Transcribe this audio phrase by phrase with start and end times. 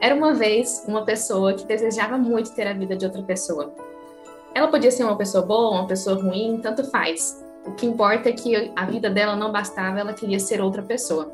[0.00, 3.74] Era uma vez uma pessoa que desejava muito ter a vida de outra pessoa.
[4.54, 7.42] Ela podia ser uma pessoa boa, uma pessoa ruim, tanto faz.
[7.64, 11.32] O que importa é que a vida dela não bastava, ela queria ser outra pessoa.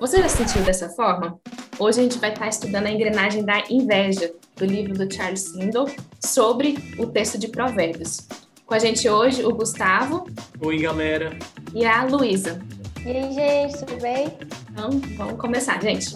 [0.00, 1.38] Você já se sentiu dessa forma?
[1.78, 5.88] Hoje a gente vai estar estudando a engrenagem da inveja, do livro do Charles Swindoll,
[6.18, 8.26] sobre o texto de Provérbios.
[8.66, 10.26] Com a gente hoje, o Gustavo.
[10.60, 11.36] Oi, galera.
[11.74, 12.60] E a Luísa.
[13.04, 14.36] E aí, gente, tudo bem?
[14.70, 16.14] Então, vamos começar, gente.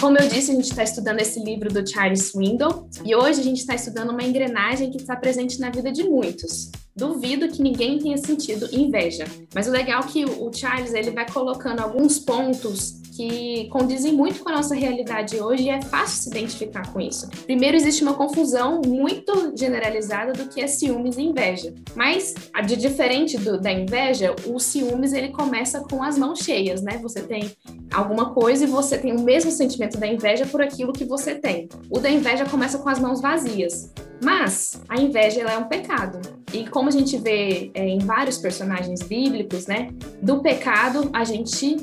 [0.00, 3.42] Como eu disse, a gente está estudando esse livro do Charles Swindoll e hoje a
[3.42, 6.70] gente está estudando uma engrenagem que está presente na vida de muitos.
[6.98, 11.30] Duvido que ninguém tenha sentido inveja, mas o legal é que o Charles ele vai
[11.30, 16.28] colocando alguns pontos que condizem muito com a nossa realidade hoje e é fácil se
[16.28, 17.28] identificar com isso.
[17.44, 21.72] Primeiro, existe uma confusão muito generalizada do que é ciúmes e inveja.
[21.94, 22.34] Mas,
[22.66, 26.98] de diferente do, da inveja, o ciúmes ele começa com as mãos cheias, né?
[26.98, 27.50] Você tem
[27.92, 31.68] alguma coisa e você tem o mesmo sentimento da inveja por aquilo que você tem.
[31.90, 33.92] O da inveja começa com as mãos vazias.
[34.22, 36.20] Mas a inveja é um pecado.
[36.52, 39.90] E como a gente vê é, em vários personagens bíblicos, né?
[40.20, 41.76] Do pecado a gente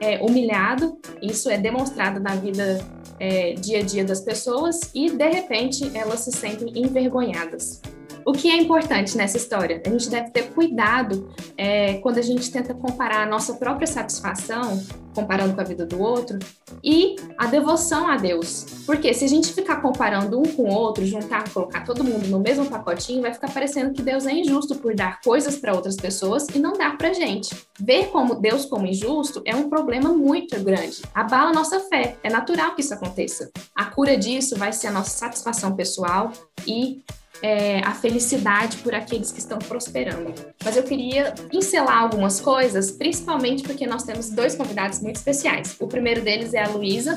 [0.00, 2.84] é, humilhado, isso é demonstrado na vida
[3.20, 7.80] é, dia a dia das pessoas e de repente elas se sentem envergonhadas.
[8.24, 9.82] O que é importante nessa história?
[9.84, 14.82] A gente deve ter cuidado é, quando a gente tenta comparar a nossa própria satisfação,
[15.14, 16.38] comparando com a vida do outro,
[16.82, 18.64] e a devoção a Deus.
[18.86, 22.40] Porque se a gente ficar comparando um com o outro, juntar, colocar todo mundo no
[22.40, 26.46] mesmo pacotinho, vai ficar parecendo que Deus é injusto por dar coisas para outras pessoas
[26.54, 27.54] e não dar para gente.
[27.78, 31.02] Ver como Deus como injusto é um problema muito grande.
[31.14, 32.16] Abala a nossa fé.
[32.22, 33.50] É natural que isso aconteça.
[33.74, 36.32] A cura disso vai ser a nossa satisfação pessoal
[36.66, 37.02] e
[37.42, 40.32] é, a felicidade por aqueles que estão prosperando.
[40.64, 45.76] Mas eu queria pincelar algumas coisas, principalmente porque nós temos dois convidados muito especiais.
[45.80, 47.16] O primeiro deles é a Luísa,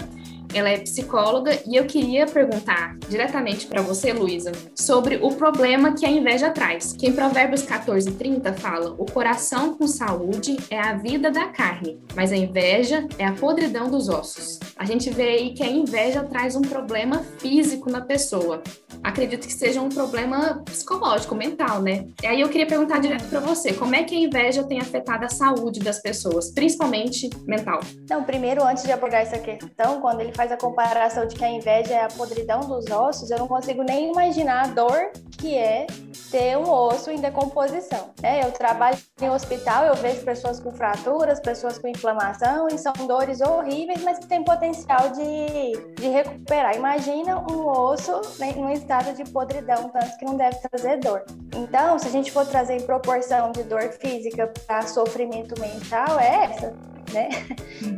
[0.55, 6.05] ela é psicóloga e eu queria perguntar diretamente para você, Luísa, sobre o problema que
[6.05, 6.93] a inveja traz.
[6.93, 11.99] Que em Provérbios 14, 30 fala: O coração com saúde é a vida da carne,
[12.15, 14.59] mas a inveja é a podridão dos ossos.
[14.77, 18.63] A gente vê aí que a inveja traz um problema físico na pessoa.
[19.03, 22.07] Acredito que seja um problema psicológico, mental, né?
[22.23, 25.25] E aí eu queria perguntar direto para você: como é que a inveja tem afetado
[25.25, 27.81] a saúde das pessoas, principalmente mental?
[28.03, 31.49] Então, primeiro, antes de abordar essa questão, quando ele faz a comparação de que a
[31.49, 35.85] inveja é a podridão dos ossos, eu não consigo nem imaginar a dor que é
[36.31, 38.11] ter um osso em decomposição.
[38.21, 42.93] É, eu trabalho em hospital, eu vejo pessoas com fraturas, pessoas com inflamação, e são
[43.07, 46.75] dores horríveis, mas que têm potencial de, de recuperar.
[46.75, 51.23] Imagina um osso em um estado de podridão, tanto que não deve trazer dor.
[51.55, 56.45] Então, se a gente for trazer em proporção de dor física para sofrimento mental, é
[56.45, 57.29] essa né?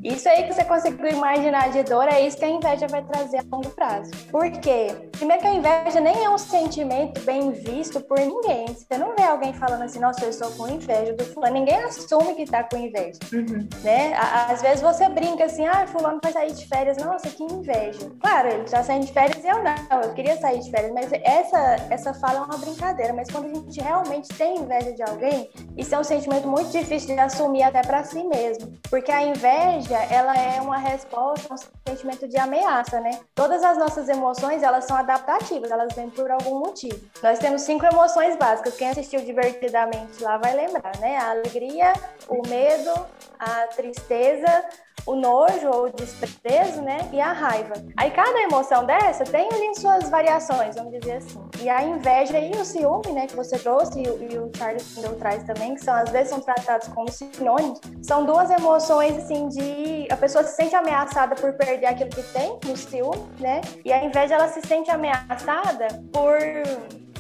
[0.03, 3.37] Isso aí que você conseguiu imaginar de dor é isso que a inveja vai trazer
[3.37, 4.11] a longo prazo.
[4.31, 4.87] Por quê?
[5.11, 8.67] Primeiro que a inveja nem é um sentimento bem visto por ninguém.
[8.67, 11.53] Você não vê alguém falando assim, nossa, eu estou com inveja do fulano.
[11.53, 13.67] Ninguém assume que está com inveja, uhum.
[13.83, 14.13] né?
[14.49, 16.97] Às vezes você brinca assim, ah, fulano vai sair de férias.
[16.97, 18.11] Nossa, que inveja.
[18.19, 20.01] Claro, ele está saindo de férias e eu não.
[20.01, 23.13] Eu queria sair de férias, mas essa, essa fala é uma brincadeira.
[23.13, 27.15] Mas quando a gente realmente tem inveja de alguém, isso é um sentimento muito difícil
[27.15, 28.73] de assumir até para si mesmo.
[28.89, 33.19] Porque a inveja, ela é uma resposta a um sentimento de ameaça, né?
[33.33, 36.99] Todas as nossas emoções, elas são adaptativas, elas vêm por algum motivo.
[37.21, 38.75] Nós temos cinco emoções básicas.
[38.75, 41.17] Quem assistiu divertidamente lá vai lembrar, né?
[41.17, 41.93] A alegria,
[42.27, 42.93] o medo,
[43.39, 44.65] a tristeza,
[45.05, 47.09] o nojo ou o desprezo, né?
[47.13, 47.73] E a raiva.
[47.95, 51.39] Aí cada emoção dessa tem ali suas variações, vamos dizer assim.
[51.61, 55.43] E a inveja e o ciúme, né, que você trouxe e, o Charles Kindle traz
[55.43, 60.17] também, que são às vezes são tratados como sinônimos, são duas emoções assim de a
[60.17, 63.61] pessoa se sente ameaçada por perder aquilo que tem, no ciúme, né?
[63.83, 66.37] E a inveja ela se sente ameaçada por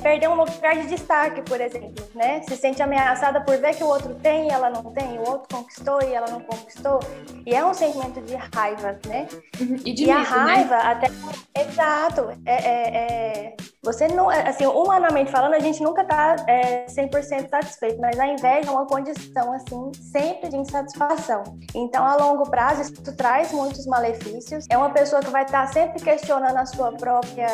[0.01, 2.41] perder um lugar de destaque, por exemplo, né?
[2.43, 5.55] Se sente ameaçada por ver que o outro tem e ela não tem, o outro
[5.55, 6.99] conquistou e ela não conquistou.
[7.45, 9.27] E é um sentimento de raiva, né?
[9.59, 9.77] Uhum.
[9.85, 10.53] E, de e medo, a né?
[10.53, 10.81] raiva, né?
[10.83, 11.07] até.
[11.61, 12.29] Exato.
[12.45, 14.29] É, é, é, Você não.
[14.29, 18.85] Assim, humanamente falando, a gente nunca tá é, 100% satisfeito, mas a inveja é uma
[18.85, 21.43] condição, assim, sempre de insatisfação.
[21.73, 24.65] Então, a longo prazo, isso traz muitos malefícios.
[24.69, 27.47] É uma pessoa que vai estar sempre questionando a sua própria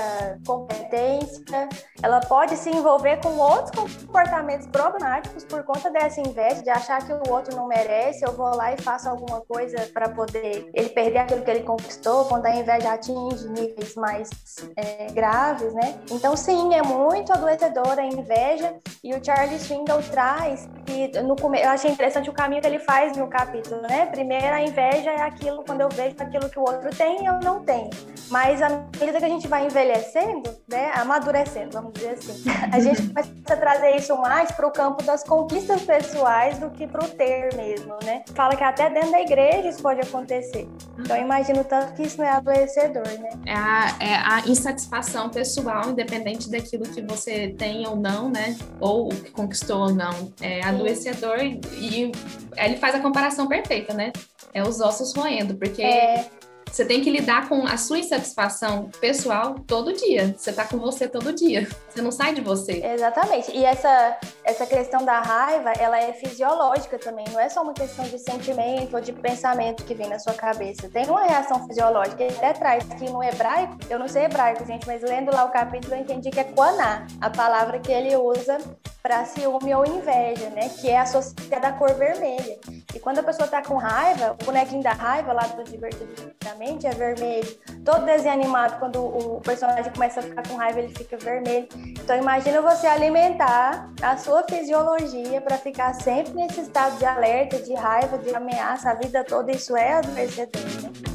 [0.46, 1.70] competência,
[2.02, 7.14] ela pode se envolver com outros comportamentos problemáticos por conta dessa inveja, de achar que
[7.14, 11.20] o outro não merece, eu vou lá e faço alguma coisa para poder ele perder
[11.20, 14.32] aquilo que ele conquistou, quando a inveja atinge níveis mais
[14.76, 16.02] é, graves, né?
[16.10, 21.70] Então, sim, é muito adoecedora a inveja, e o Charles Swindoll traz capítulo, no eu
[21.70, 24.06] achei interessante o caminho que ele faz no capítulo, né?
[24.08, 27.40] Primeiro, a inveja é aquilo quando eu vejo aquilo que o outro tem e eu
[27.40, 27.90] não tenho.
[28.30, 32.23] Mas à medida que a gente vai envelhecendo, né, amadurecendo, vamos dizer assim,
[32.72, 36.88] a gente começa a trazer isso mais para o campo das conquistas pessoais do que
[36.88, 38.24] para o ter mesmo, né?
[38.34, 40.68] Fala que até dentro da igreja isso pode acontecer.
[40.98, 43.30] Então, eu imagino tanto que isso não é adoecedor, né?
[43.46, 48.56] É a, é a insatisfação pessoal, independente daquilo que você tem ou não, né?
[48.80, 50.34] Ou que conquistou ou não.
[50.42, 52.12] É adoecedor e, e
[52.58, 54.12] ele faz a comparação perfeita, né?
[54.54, 56.26] É os ossos roendo, porque é.
[56.74, 60.34] Você tem que lidar com a sua insatisfação pessoal todo dia.
[60.36, 61.68] Você tá com você todo dia.
[61.88, 62.84] Você não sai de você.
[62.84, 63.52] Exatamente.
[63.56, 67.26] E essa, essa questão da raiva, ela é fisiológica também.
[67.32, 70.90] Não é só uma questão de sentimento ou de pensamento que vem na sua cabeça.
[70.90, 72.24] Tem uma reação fisiológica.
[72.24, 75.52] Ele até traz que no hebraico, eu não sei hebraico, gente, mas lendo lá o
[75.52, 78.58] capítulo eu entendi que é quaná, a palavra que ele usa
[79.04, 80.70] para ciúme ou inveja, né?
[80.70, 82.58] Que é associada à cor vermelha.
[83.04, 87.60] Quando a pessoa tá com raiva, o bonequinho da raiva lá do Divertidamente é vermelho.
[87.84, 91.68] Todo desenho animado, quando o personagem começa a ficar com raiva, ele fica vermelho.
[91.76, 97.74] Então imagina você alimentar a sua fisiologia para ficar sempre nesse estado de alerta, de
[97.74, 99.52] raiva, de ameaça a vida toda.
[99.52, 101.13] Isso é adversidade, né?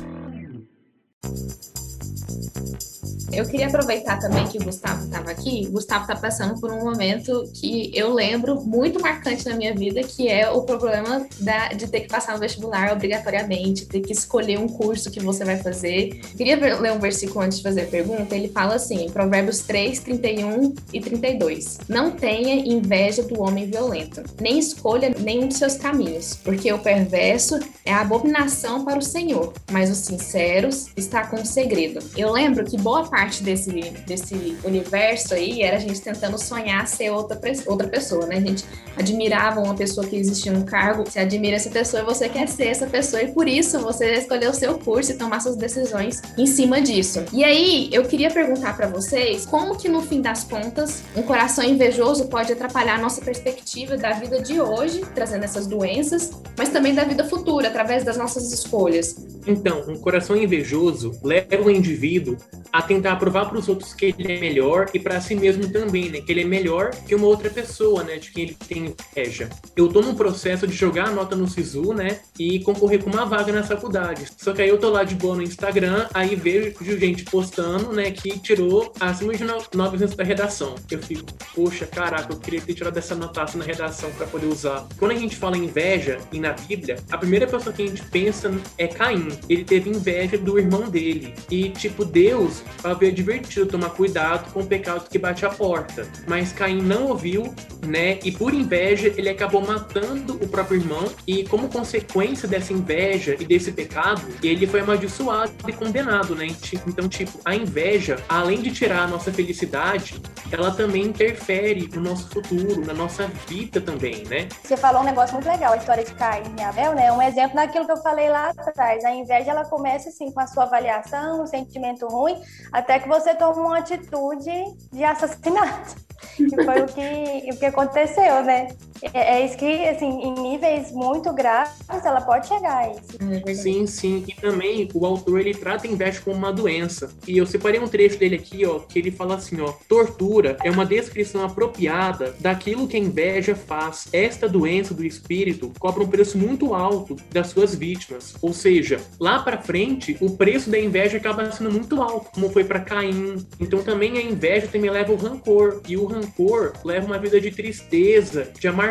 [3.30, 5.66] Eu queria aproveitar também que o Gustavo estava aqui.
[5.69, 10.00] O Gustavo está passando por um momento que eu lembro muito marcante na minha vida,
[10.02, 14.58] que é o problema da, de ter que passar no vestibular obrigatoriamente, ter que escolher
[14.58, 16.20] um curso que você vai fazer.
[16.36, 18.34] Queria ler um versículo antes de fazer a pergunta.
[18.34, 21.80] Ele fala assim, Provérbios 3, 31 e 32.
[21.88, 27.60] Não tenha inveja do homem violento, nem escolha nenhum de seus caminhos, porque o perverso
[27.84, 32.00] é abominação para o Senhor, mas os sinceros está com um segredo.
[32.16, 33.73] Eu lembro que boa parte parte desse,
[34.06, 37.37] desse universo aí era a gente tentando sonhar ser outra,
[37.67, 38.37] outra pessoa, né?
[38.37, 38.65] A gente
[38.97, 42.69] admirava uma pessoa que existia um cargo, você admira essa pessoa e você quer ser
[42.69, 46.47] essa pessoa, e por isso você escolheu o seu curso e tomar suas decisões em
[46.47, 47.25] cima disso.
[47.32, 51.64] E aí, eu queria perguntar para vocês como que no fim das contas um coração
[51.64, 56.94] invejoso pode atrapalhar a nossa perspectiva da vida de hoje, trazendo essas doenças, mas também
[56.94, 59.17] da vida futura, através das nossas escolhas.
[59.44, 62.37] Então, um coração invejoso leva o indivíduo
[62.73, 66.10] a tentar provar para os outros que ele é melhor e para si mesmo também,
[66.10, 66.20] né?
[66.20, 68.16] Que ele é melhor que uma outra pessoa, né?
[68.16, 69.49] De quem ele tem inveja.
[69.76, 72.20] Eu tô num processo de jogar a nota no SISU, né?
[72.38, 74.26] E concorrer com uma vaga na faculdade.
[74.37, 78.10] Só que aí eu tô lá de boa no Instagram, aí vejo gente postando, né?
[78.10, 80.75] Que tirou acima de 900 da redação.
[80.90, 84.87] Eu fico, poxa, caraca, eu queria ter tirado essa notação na redação para poder usar.
[84.99, 88.50] Quando a gente fala inveja e na Bíblia, a primeira pessoa que a gente pensa
[88.76, 89.28] é Caim.
[89.49, 91.34] Ele teve inveja do irmão dele.
[91.50, 92.62] E, tipo, Deus
[92.99, 96.06] havia advertido tomar cuidado com o pecado que bate à porta.
[96.27, 97.55] Mas Caim não ouviu,
[97.87, 98.19] né?
[98.25, 101.05] E por inveja, ele acabou matando o próprio irmão.
[101.27, 106.49] E como consequência dessa inveja e desse pecado, ele foi amaldiçoado e condenado, né?
[106.87, 112.29] Então, tipo, a inveja, além de tirar a nossa felicidade, ela também interfere no nosso
[112.29, 114.49] futuro, na nossa vida também, né?
[114.62, 117.12] Você falou um negócio muito legal, a história de Caim e Abel, né?
[117.12, 119.05] Um exemplo daquilo que eu falei lá atrás.
[119.05, 122.37] A inveja, ela começa assim com a sua avaliação, um sentimento ruim,
[122.73, 124.50] até que você toma uma atitude
[124.93, 125.96] de assassinato.
[126.37, 128.69] que foi o que, o que aconteceu, né?
[129.12, 131.75] É, é, isso que, assim, em níveis muito graves,
[132.05, 133.19] ela pode chegar a isso.
[133.47, 134.25] É sim, sim.
[134.26, 137.11] E também o autor, ele trata a inveja como uma doença.
[137.26, 140.71] E eu separei um trecho dele aqui, ó, que ele fala assim, ó, tortura é
[140.71, 144.09] uma descrição apropriada daquilo que a inveja faz.
[144.12, 148.35] Esta doença do espírito cobra um preço muito alto das suas vítimas.
[148.40, 152.64] Ou seja, lá para frente, o preço da inveja acaba sendo muito alto, como foi
[152.64, 153.37] para Caim.
[153.61, 155.81] Então também a inveja também leva o rancor.
[155.88, 158.88] E o rancor leva uma vida de tristeza, de amargura.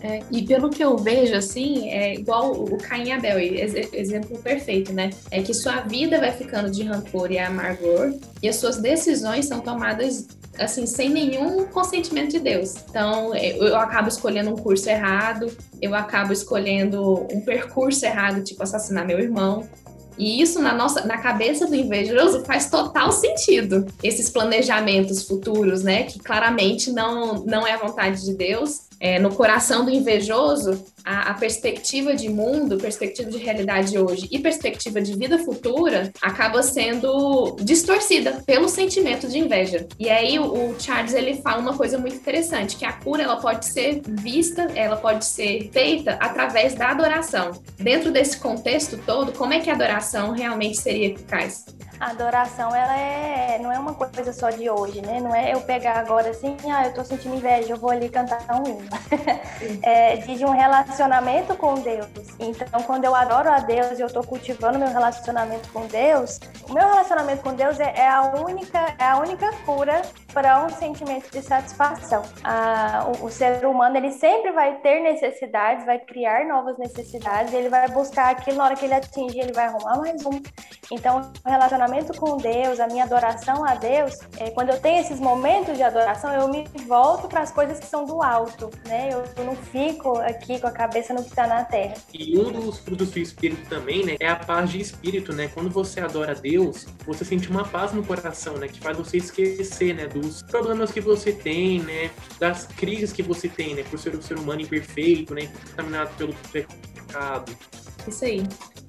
[0.00, 5.10] É, e pelo que eu vejo, assim, é igual o Caim Abel, exemplo perfeito, né?
[5.30, 9.60] É que sua vida vai ficando de rancor e amargor e as suas decisões são
[9.60, 10.26] tomadas
[10.58, 12.74] assim, sem nenhum consentimento de Deus.
[12.88, 15.50] Então, é, eu acabo escolhendo um curso errado,
[15.80, 19.68] eu acabo escolhendo um percurso errado, tipo assassinar meu irmão.
[20.16, 23.84] E isso na nossa, na cabeça do invejoso faz total sentido.
[24.02, 29.34] Esses planejamentos futuros, né, que claramente não não é a vontade de Deus, é, no
[29.34, 35.14] coração do invejoso, a, a, perspectiva de mundo, perspectiva de realidade hoje e perspectiva de
[35.14, 39.86] vida futura acaba sendo distorcida pelo sentimento de inveja.
[39.98, 43.36] E aí o, o, Charles ele fala uma coisa muito interessante, que a cura ela
[43.36, 47.50] pode ser vista, ela pode ser feita através da adoração.
[47.76, 51.66] Dentro desse contexto todo, como é que a adoração realmente seria eficaz?
[52.04, 55.20] A adoração, ela é, não é uma coisa só de hoje, né?
[55.20, 58.44] Não é eu pegar agora assim, ah, eu tô sentindo inveja, eu vou ali cantar
[58.50, 58.86] um hino.
[59.82, 62.06] é de um relacionamento com Deus.
[62.38, 66.74] Então, quando eu adoro a Deus e eu tô cultivando meu relacionamento com Deus, o
[66.74, 70.02] meu relacionamento com Deus é, é a única, é a única cura
[70.34, 72.22] para um sentimento de satisfação.
[72.42, 77.68] Ah, o, o, ser humano ele sempre vai ter necessidades, vai criar novas necessidades, ele
[77.68, 80.42] vai buscar aquilo na hora que ele atingir, ele vai arrumar mais um.
[80.90, 85.20] Então, o relacionamento com Deus, a minha adoração a Deus, é, quando eu tenho esses
[85.20, 89.10] momentos de adoração, eu me volto para as coisas que são do alto, né?
[89.12, 91.94] Eu, eu não fico aqui com a cabeça no que está na terra.
[92.12, 95.50] E um dos frutos do Espírito também, né, é a paz de Espírito, né?
[95.52, 99.18] Quando você adora a Deus, você sente uma paz no coração, né, que faz você
[99.18, 103.98] esquecer, né, dos problemas que você tem, né, das crises que você tem, né, por
[103.98, 107.56] ser um ser humano imperfeito, né, contaminado pelo pecado.
[108.06, 108.46] Isso aí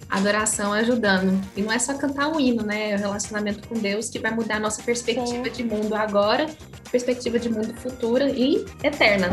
[0.10, 1.41] adoração ajudando.
[1.55, 2.91] E não é só cantar um hino, né?
[2.91, 5.51] É o relacionamento com Deus que vai mudar a nossa perspectiva Sim.
[5.51, 6.48] de mundo agora,
[6.91, 9.29] perspectiva de mundo futura e eterna.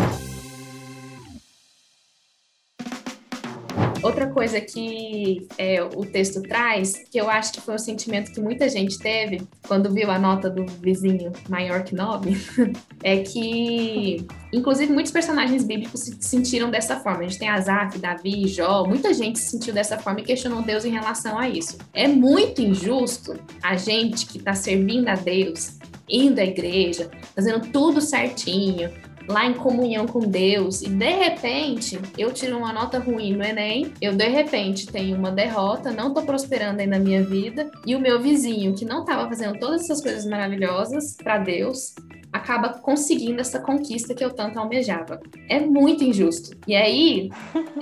[4.02, 8.40] Outra coisa que é, o texto traz, que eu acho que foi um sentimento que
[8.40, 12.36] muita gente teve quando viu a nota do vizinho maior que nove,
[13.02, 17.20] é que, inclusive, muitos personagens bíblicos se sentiram dessa forma.
[17.20, 20.84] A gente tem Asaf, Davi, Jó, muita gente se sentiu dessa forma e questionou Deus
[20.84, 21.78] em relação a isso.
[21.94, 25.78] É muito injusto a gente que está servindo a Deus,
[26.08, 28.90] indo à igreja, fazendo tudo certinho,
[29.28, 33.92] lá em comunhão com Deus e de repente eu tiro uma nota ruim no Enem,
[34.00, 38.00] eu de repente tenho uma derrota, não tô prosperando aí na minha vida e o
[38.00, 41.94] meu vizinho que não estava fazendo todas essas coisas maravilhosas para Deus
[42.32, 45.20] acaba conseguindo essa conquista que eu tanto almejava.
[45.48, 46.56] É muito injusto.
[46.66, 47.30] E aí,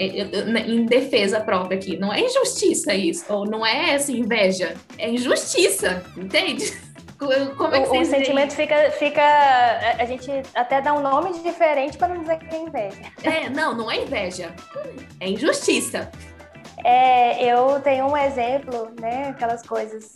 [0.67, 6.03] em defesa própria aqui, não é injustiça isso, ou não é essa inveja, é injustiça,
[6.17, 6.90] entende?
[7.21, 9.23] Como é que o, o sentimento fica, fica.
[9.99, 13.03] A gente até dá um nome diferente para não dizer que é inveja.
[13.23, 14.55] É, não, não é inveja.
[15.21, 16.11] É injustiça.
[16.83, 19.29] É, eu tenho um exemplo, né?
[19.29, 20.15] Aquelas coisas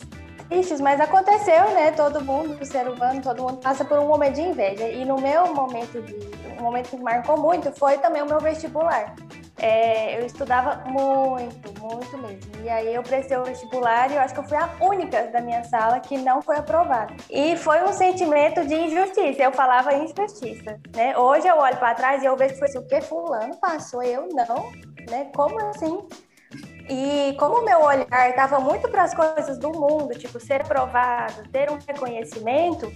[0.49, 1.91] tristes, mas aconteceu, né?
[1.91, 4.89] Todo mundo, o ser humano, todo mundo passa por um momento de inveja.
[4.89, 6.15] E no meu momento de.
[6.59, 9.13] Um momento que marcou muito foi também o meu vestibular.
[9.57, 12.63] É, eu estudava muito, muito mesmo.
[12.63, 15.39] E aí eu prestei o vestibular e eu acho que eu fui a única da
[15.39, 17.13] minha sala que não foi aprovada.
[17.29, 19.43] E foi um sentimento de injustiça.
[19.43, 21.17] Eu falava injustiça, né?
[21.17, 24.03] Hoje eu olho para trás e eu vejo que foi assim, o que fulano passou,
[24.03, 24.71] eu não,
[25.09, 25.31] né?
[25.33, 26.05] Como assim?
[26.89, 31.47] E como o meu olhar estava muito para as coisas do mundo, tipo ser aprovado,
[31.49, 32.91] ter um reconhecimento,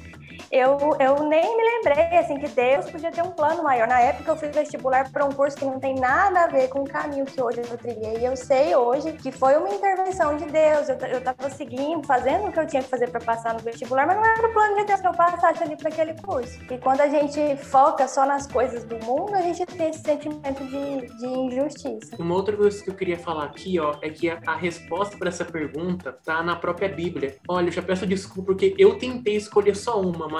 [0.52, 3.88] eu, eu nem me lembrei assim que Deus podia ter um plano maior.
[3.88, 6.82] Na época eu fiz vestibular para um curso que não tem nada a ver com
[6.82, 8.18] o caminho que hoje eu trilhei.
[8.20, 10.90] E eu sei hoje que foi uma intervenção de Deus.
[10.90, 14.18] Eu estava seguindo, fazendo o que eu tinha que fazer para passar no vestibular, mas
[14.18, 16.60] não era o plano de Deus que eu passasse ali para aquele curso.
[16.72, 20.64] E quando a gente foca só nas coisas do mundo, a gente tem esse sentimento
[20.64, 22.16] de, de injustiça.
[22.18, 25.30] Uma outra coisa que eu queria falar aqui, ó, é que a, a resposta para
[25.30, 27.38] essa pergunta tá na própria Bíblia.
[27.48, 30.39] Olha, eu já peço desculpa porque eu tentei escolher só uma, mas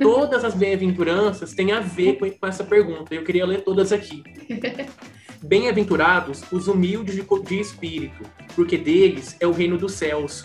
[0.00, 3.14] todas as bem-aventuranças têm a ver com, com essa pergunta.
[3.14, 4.22] Eu queria ler todas aqui.
[5.42, 8.24] Bem-aventurados os humildes de, de espírito,
[8.56, 10.44] porque deles é o reino dos céus.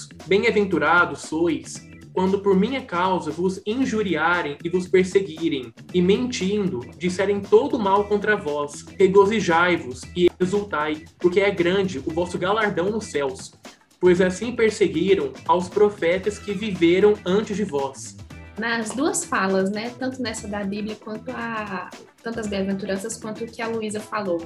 [0.27, 7.79] Bem-aventurados sois quando por minha causa vos injuriarem e vos perseguirem, e mentindo, disserem todo
[7.79, 13.53] mal contra vós, regozijai-vos e exultai, porque é grande o vosso galardão nos céus.
[13.99, 18.17] Pois assim perseguiram aos profetas que viveram antes de vós.
[18.57, 21.89] Nas duas falas, né, tanto nessa da Bíblia quanto a
[22.21, 24.43] tantas bem-aventuranças quanto o que a Luísa falou,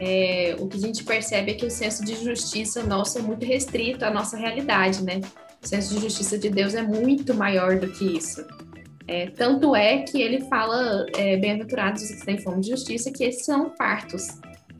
[0.00, 3.44] é, o que a gente percebe é que o senso de justiça nosso é muito
[3.44, 5.20] restrito à nossa realidade, né?
[5.62, 8.44] O senso de justiça de Deus é muito maior do que isso.
[9.06, 13.24] É, tanto é que ele fala, é, bem-aventurados os que têm fome de justiça, que
[13.24, 14.26] esses são fartos.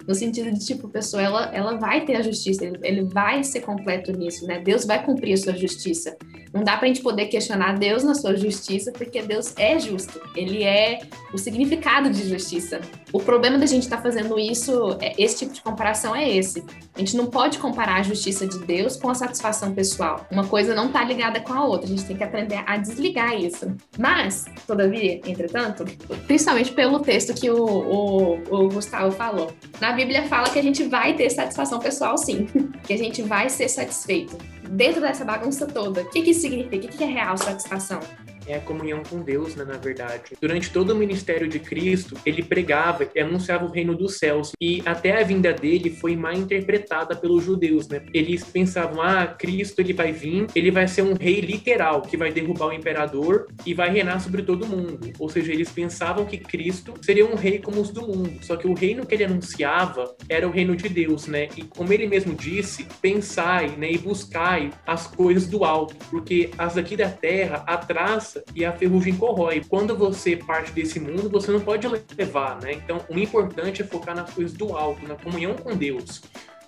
[0.06, 3.42] No sentido de, tipo, a pessoa, ela, ela vai ter a justiça, ele, ele vai
[3.42, 4.60] ser completo nisso, né?
[4.60, 6.16] Deus vai cumprir a sua justiça.
[6.52, 10.20] Não dá pra gente poder questionar Deus na sua justiça, porque Deus é justo.
[10.36, 11.00] Ele é
[11.32, 12.80] o significado de justiça.
[13.12, 16.62] O problema da gente estar tá fazendo isso, é, esse tipo de comparação é esse.
[16.94, 20.26] A gente não pode comparar a justiça de Deus com a satisfação pessoal.
[20.30, 21.86] Uma coisa não tá ligada com a outra.
[21.86, 23.74] A gente tem que aprender a desligar isso.
[23.98, 25.84] Mas, todavia, entretanto,
[26.26, 30.84] principalmente pelo texto que o, o, o Gustavo falou, na Bíblia fala que a gente
[30.84, 32.46] vai ter satisfação pessoal, sim.
[32.84, 34.36] Que a gente vai ser satisfeito
[34.68, 36.76] dentro dessa bagunça toda, o que, que significa?
[36.76, 38.00] O que, que é real satisfação?
[38.46, 40.34] É a comunhão com Deus, né, na verdade.
[40.40, 44.52] Durante todo o ministério de Cristo, ele pregava e anunciava o reino dos céus.
[44.60, 48.04] E até a vinda dele foi mal interpretada pelos judeus, né?
[48.12, 52.32] Eles pensavam, ah, Cristo ele vai vir, ele vai ser um rei literal, que vai
[52.32, 55.12] derrubar o imperador e vai reinar sobre todo mundo.
[55.18, 58.38] Ou seja, eles pensavam que Cristo seria um rei como os do mundo.
[58.42, 61.48] Só que o reino que ele anunciava era o reino de Deus, né?
[61.56, 66.74] E como ele mesmo disse, pensai, né, e buscai as coisas do alto, porque as
[66.74, 69.62] daqui da terra atrás e a ferrugem corrói.
[69.68, 71.86] Quando você parte desse mundo, você não pode
[72.16, 72.72] levar, né?
[72.72, 76.22] Então, o importante é focar nas coisas do alto, na comunhão com Deus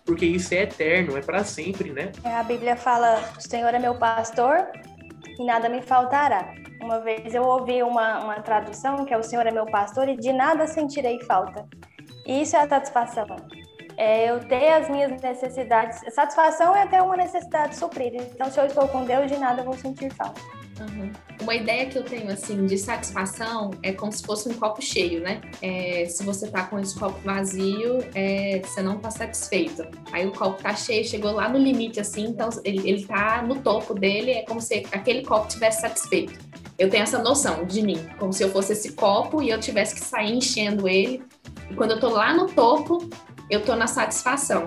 [0.06, 2.12] porque isso é eterno, é para sempre, né?
[2.24, 4.68] É, a Bíblia fala: o Senhor é meu pastor
[5.38, 6.54] e nada me faltará.
[6.80, 10.16] Uma vez eu ouvi uma, uma tradução que é: o Senhor é meu pastor e
[10.16, 11.66] de nada sentirei falta.
[12.24, 13.26] E isso é a satisfação.
[13.96, 16.00] É eu ter as minhas necessidades.
[16.14, 18.18] Satisfação é ter uma necessidade suprida.
[18.18, 20.40] Então, se eu estou com Deus, de nada vou sentir falta.
[20.80, 21.10] Uhum.
[21.40, 25.20] Uma ideia que eu tenho, assim, de satisfação é como se fosse um copo cheio,
[25.20, 25.40] né?
[25.62, 29.86] É, se você tá com esse copo vazio, é, você não tá satisfeito.
[30.12, 33.56] Aí o copo tá cheio, chegou lá no limite, assim, então ele, ele tá no
[33.62, 36.38] topo dele, é como se aquele copo tivesse satisfeito.
[36.78, 39.94] Eu tenho essa noção de mim, como se eu fosse esse copo e eu tivesse
[39.94, 41.22] que sair enchendo ele.
[41.70, 43.08] E quando eu tô lá no topo,
[43.48, 44.66] eu tô na satisfação.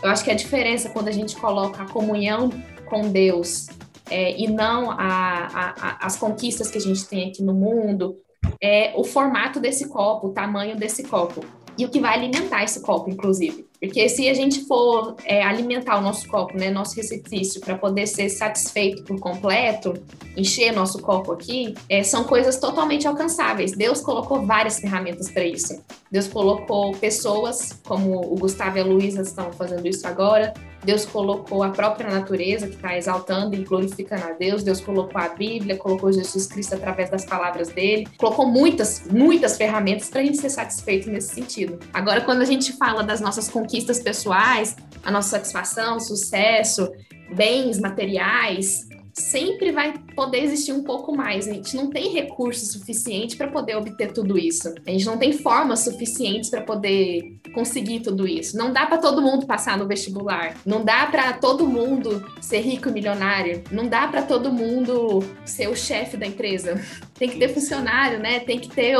[0.00, 2.50] Eu acho que a diferença quando a gente coloca a comunhão
[2.86, 3.66] com Deus
[4.10, 8.16] é, e não a, a, a, as conquistas que a gente tem aqui no mundo,
[8.60, 11.44] é o formato desse copo, o tamanho desse copo
[11.78, 13.66] e o que vai alimentar esse copo, inclusive.
[13.80, 18.06] Porque se a gente for é, alimentar o nosso copo, né, nosso recifício, para poder
[18.06, 19.94] ser satisfeito por completo,
[20.36, 23.72] encher nosso copo aqui, é, são coisas totalmente alcançáveis.
[23.72, 25.82] Deus colocou várias ferramentas para isso.
[26.10, 30.52] Deus colocou pessoas, como o Gustavo e a Luísa estão fazendo isso agora.
[30.84, 34.62] Deus colocou a própria natureza que está exaltando e glorificando a Deus.
[34.62, 38.08] Deus colocou a Bíblia, colocou Jesus Cristo através das palavras dele.
[38.16, 41.78] Colocou muitas, muitas ferramentas para a gente ser satisfeito nesse sentido.
[41.92, 46.90] Agora, quando a gente fala das nossas conquistas pessoais, a nossa satisfação, sucesso,
[47.34, 51.48] bens materiais, sempre vai poder existir um pouco mais.
[51.48, 54.72] A gente não tem recurso suficiente para poder obter tudo isso.
[54.86, 58.56] A gente não tem formas suficientes para poder conseguir tudo isso.
[58.56, 60.56] Não dá para todo mundo passar no vestibular.
[60.64, 63.62] Não dá para todo mundo ser rico e milionário.
[63.70, 66.80] Não dá para todo mundo ser o chefe da empresa.
[67.18, 68.40] Tem que ter funcionário, né?
[68.40, 68.96] Tem que ter.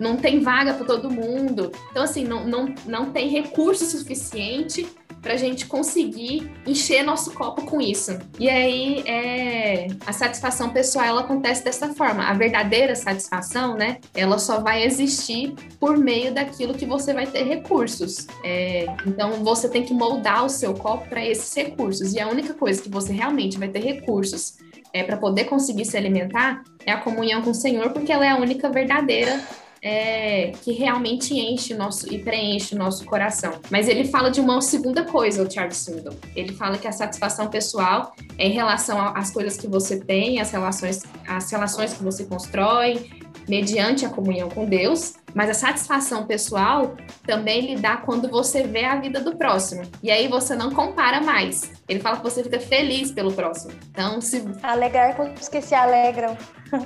[0.00, 1.70] Não tem vaga para todo mundo.
[1.90, 4.88] Então, assim, não, não, não tem recurso suficiente
[5.22, 8.18] para a gente conseguir encher nosso copo com isso.
[8.38, 12.24] E aí, é, a satisfação pessoal ela acontece dessa forma.
[12.24, 13.98] A verdadeira satisfação, né?
[14.12, 18.26] Ela só vai existir por meio daquilo que você vai ter recursos.
[18.44, 22.12] É, então, você tem que moldar o seu copo para esses recursos.
[22.12, 24.58] E a única coisa que você realmente vai ter recursos
[24.92, 28.30] é, para poder conseguir se alimentar é a comunhão com o Senhor, porque ela é
[28.30, 29.40] a única verdadeira
[29.82, 33.60] é, que realmente enche o nosso e preenche o nosso coração.
[33.68, 36.14] Mas ele fala de uma segunda coisa, o Charles Swindoll.
[36.36, 40.52] Ele fala que a satisfação pessoal é em relação às coisas que você tem, as
[40.52, 43.10] relações, as relações que você constrói,
[43.48, 46.94] mediante a comunhão com Deus, mas a satisfação pessoal
[47.26, 49.82] também lhe dá quando você vê a vida do próximo.
[50.00, 51.72] E aí você não compara mais.
[51.88, 53.72] Ele fala que você fica feliz pelo próximo.
[53.90, 54.44] Então, se.
[54.62, 56.36] Alegrar com os que se alegram.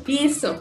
[0.09, 0.57] Isso.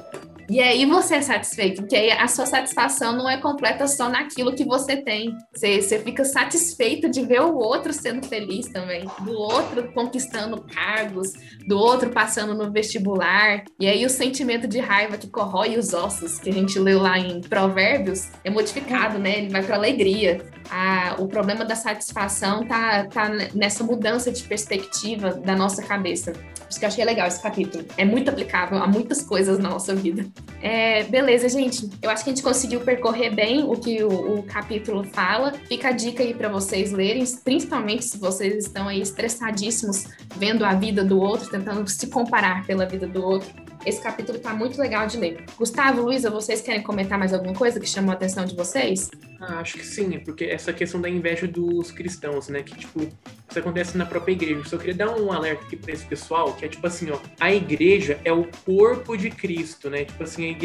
[0.50, 4.64] E aí você é satisfeito, porque a sua satisfação não é completa só naquilo que
[4.64, 5.36] você tem.
[5.54, 11.34] Você, você fica satisfeito de ver o outro sendo feliz também, do outro conquistando cargos,
[11.68, 13.64] do outro passando no vestibular.
[13.80, 17.18] E aí o sentimento de raiva que corrói os ossos, que a gente leu lá
[17.18, 19.40] em Provérbios, é modificado, né?
[19.40, 20.46] Ele vai para alegria.
[20.70, 26.34] Ah, o problema da satisfação tá, tá nessa mudança de perspectiva da nossa cabeça.
[26.70, 27.86] Isso que eu achei legal esse capítulo.
[27.98, 30.26] É muito aplicável a muitas coisas na nossa vida.
[30.62, 31.90] É, beleza, gente.
[32.02, 35.54] Eu acho que a gente conseguiu percorrer bem o que o, o capítulo fala.
[35.68, 40.74] Fica a dica aí para vocês lerem, principalmente se vocês estão aí estressadíssimos vendo a
[40.74, 43.50] vida do outro, tentando se comparar pela vida do outro.
[43.86, 45.46] Esse capítulo tá muito legal de ler.
[45.58, 49.12] Gustavo, Luísa, vocês querem comentar mais alguma coisa que chamou a atenção de vocês?
[49.48, 52.64] Ah, acho que sim, porque essa questão da inveja dos cristãos, né?
[52.64, 53.02] Que, tipo,
[53.50, 54.64] isso acontece na própria igreja.
[54.66, 57.54] Só queria dar um alerta aqui pra esse pessoal, que é tipo assim, ó, a
[57.54, 60.06] igreja é o corpo de Cristo, né?
[60.06, 60.56] Tipo assim, a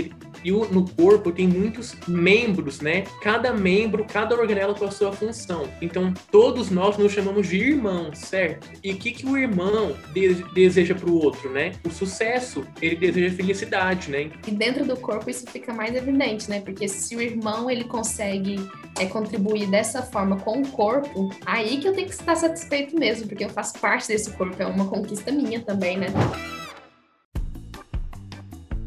[0.43, 3.05] e o, no corpo tem muitos membros, né?
[3.23, 5.69] Cada membro, cada organelo com a sua função.
[5.83, 8.69] Então, todos nós nos chamamos de irmãos, certo?
[8.83, 11.73] E o que, que o irmão de deseja pro outro, né?
[11.85, 14.31] O sucesso, ele deseja felicidade, né?
[14.47, 16.61] E dentro do corpo isso fica mais evidente, né?
[16.61, 18.57] Porque se o irmão ele consegue
[18.99, 23.29] é, contribuir dessa forma com o corpo, aí que eu tenho que estar satisfeito mesmo,
[23.29, 26.09] porque eu faço parte desse corpo, é uma conquista minha também, né?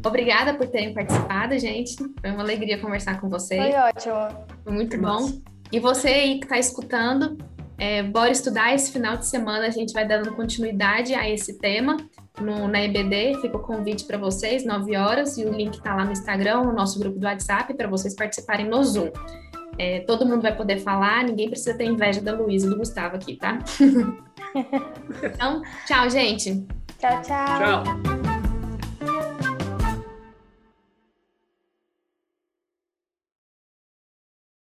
[0.04, 1.96] Obrigada por terem participado, gente.
[2.20, 3.60] Foi uma alegria conversar com vocês.
[3.62, 4.46] Foi ótimo.
[4.62, 5.30] Foi muito bom.
[5.72, 7.38] E você aí que está escutando,
[7.78, 9.66] é, bora estudar esse final de semana.
[9.66, 11.96] A gente vai dando continuidade a esse tema
[12.38, 13.40] no, na EBD.
[13.40, 16.72] Fica o convite para vocês, 9 horas, e o link está lá no Instagram, no
[16.72, 19.10] nosso grupo do WhatsApp, para vocês participarem no Zoom.
[19.78, 23.16] É, todo mundo vai poder falar, ninguém precisa ter inveja da Luísa e do Gustavo
[23.16, 23.58] aqui, tá?
[25.22, 26.66] então, tchau, gente.
[26.98, 27.82] Tchau, tchau.
[27.82, 28.43] Tchau.